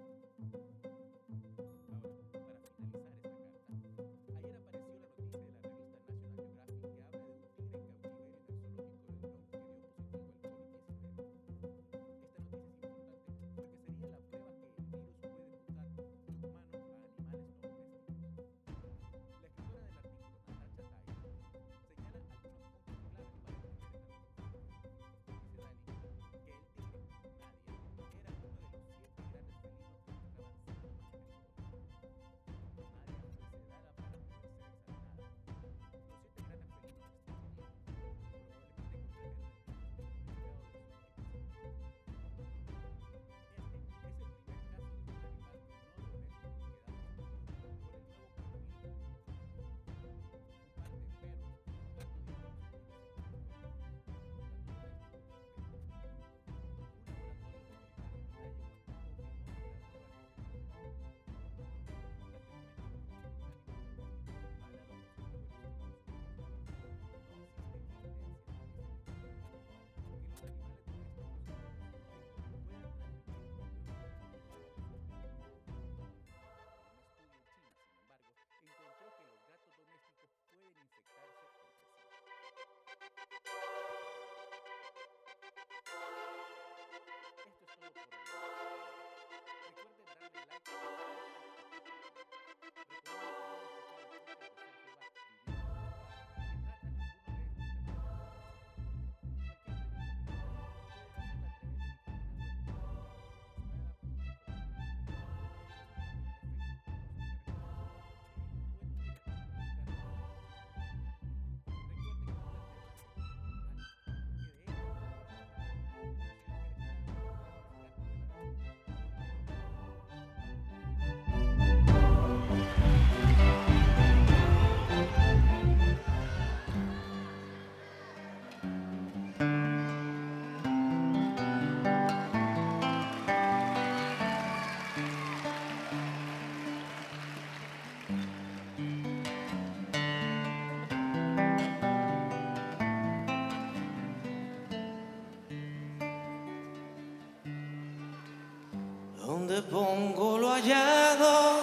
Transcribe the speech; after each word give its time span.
donde 149.51 149.67
pongo 149.69 150.37
lo 150.37 150.49
hallado. 150.49 151.59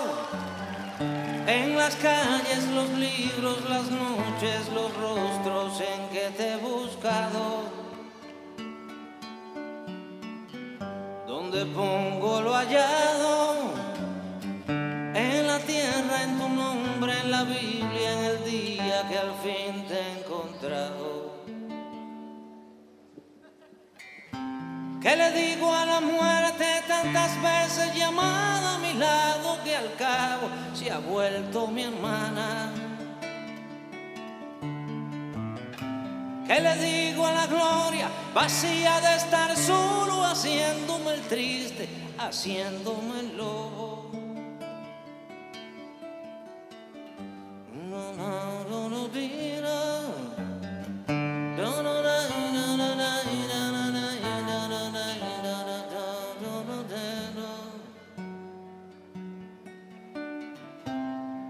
En 1.47 1.75
las 1.75 1.97
calles, 1.97 2.69
los 2.75 2.91
libros, 2.91 3.57
las 3.67 3.91
noches, 3.91 4.69
los 4.75 4.95
rostros 4.95 5.81
en 5.81 6.09
que 6.11 6.29
te 6.37 6.53
he 6.53 6.57
buscado. 6.57 7.63
Donde 11.27 11.65
pongo 11.65 12.43
lo 12.43 12.53
hallado. 12.53 13.73
En 14.67 15.47
la 15.47 15.59
tierra, 15.61 16.25
en 16.25 16.39
tu 16.39 16.49
nombre, 16.51 17.15
en 17.23 17.31
la 17.31 17.45
Biblia, 17.45 18.13
en 18.13 18.25
el 18.25 18.45
día 18.45 19.09
que 19.09 19.19
al 19.19 19.33
fin 19.43 19.88
¿Qué 25.01 25.15
le 25.15 25.31
digo 25.31 25.73
a 25.73 25.87
la 25.87 26.01
muerte 26.01 26.65
tantas 26.89 27.31
veces 27.41 27.95
llamada 27.95 28.75
a 28.75 28.79
mi 28.79 28.95
lado 28.95 29.63
que 29.63 29.77
al 29.77 29.95
cabo 29.95 30.49
se 30.75 30.91
ha 30.91 30.99
vuelto 30.99 31.69
mi 31.69 31.85
hermana? 31.85 32.73
¿Qué 36.49 36.61
le 36.61 36.77
digo 36.79 37.27
a 37.27 37.33
la 37.33 37.47
gloria 37.47 38.09
vacía 38.35 39.01
de 39.01 39.17
estar 39.17 39.57
solo 39.57 40.25
haciéndome 40.25 41.15
el 41.15 41.21
triste, 41.29 41.89
haciéndome 42.19 43.21
el 43.21 43.37
lobo? 43.37 44.08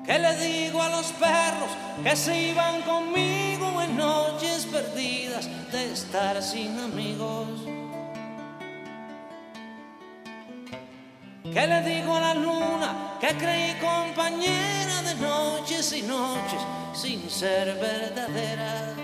¿Qué 0.09 0.19
le 0.19 0.35
digo 0.37 0.81
a 0.81 0.89
los 0.89 1.13
perros 1.13 1.69
que 2.03 2.17
se 2.17 2.35
iban 2.35 2.81
conmigo 2.81 3.83
en 3.83 3.95
noches 3.95 4.65
perdidas 4.65 5.47
de 5.71 5.93
estar 5.93 6.43
sin 6.43 6.79
amigos? 6.81 7.47
¿Qué 11.45 11.67
le 11.67 11.83
digo 11.83 12.17
a 12.17 12.21
la 12.21 12.35
luna 12.35 13.19
que 13.21 13.37
creí 13.37 13.75
compañera 13.75 15.03
de 15.03 15.15
noches 15.17 15.93
y 15.93 16.01
noches 16.01 16.63
sin 16.95 17.29
ser 17.29 17.75
verdadera? 17.75 18.95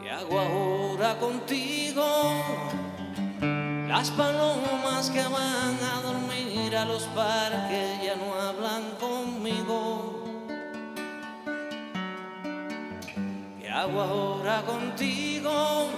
¿Qué 0.00 0.10
hago 0.12 0.38
ahora 0.38 1.18
contigo? 1.18 2.04
Las 3.98 4.12
palomas 4.12 5.10
que 5.10 5.24
van 5.24 5.76
a 5.82 6.00
dormir 6.04 6.76
a 6.76 6.84
los 6.84 7.02
parques 7.16 8.00
ya 8.00 8.14
no 8.14 8.32
hablan 8.32 8.92
conmigo. 9.00 10.22
¿Qué 13.58 13.68
hago 13.68 14.00
ahora 14.00 14.62
contigo? 14.62 15.88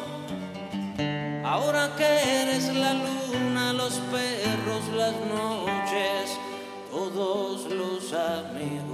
Ahora 1.44 1.90
que 1.98 2.08
eres 2.40 2.74
la 2.74 2.94
luna, 2.94 3.74
los 3.74 3.92
perros, 4.10 4.82
las 4.96 5.14
noches, 5.36 6.38
todos 6.90 7.70
los 7.70 8.14
amigos. 8.14 8.89